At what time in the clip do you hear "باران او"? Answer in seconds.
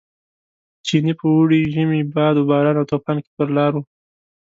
2.49-2.85